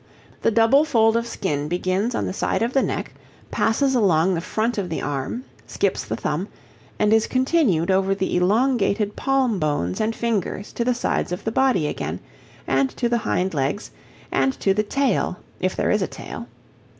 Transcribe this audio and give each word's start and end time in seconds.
The 0.41 0.49
double 0.49 0.83
fold 0.83 1.15
of 1.15 1.27
skin 1.27 1.67
begins 1.67 2.15
on 2.15 2.25
the 2.25 2.33
side 2.33 2.63
of 2.63 2.73
the 2.73 2.81
neck, 2.81 3.13
passes 3.51 3.93
along 3.93 4.33
the 4.33 4.41
front 4.41 4.79
of 4.79 4.89
the 4.89 4.99
arm, 4.99 5.43
skips 5.67 6.05
the 6.05 6.15
thumb, 6.15 6.47
and 6.97 7.13
is 7.13 7.27
continued 7.27 7.91
over 7.91 8.15
the 8.15 8.35
elongated 8.35 9.15
palm 9.15 9.59
bones 9.59 10.01
and 10.01 10.15
fingers 10.15 10.73
to 10.73 10.83
the 10.83 10.95
sides 10.95 11.31
of 11.31 11.43
the 11.43 11.51
body 11.51 11.85
again, 11.85 12.19
and 12.65 12.89
to 12.97 13.09
the 13.09 13.19
hind 13.19 13.53
legs, 13.53 13.91
and 14.31 14.59
to 14.59 14.73
the 14.73 14.81
tail 14.81 15.37
if 15.59 15.75
there 15.75 15.91
is 15.91 16.01
a 16.01 16.07
tail. 16.07 16.47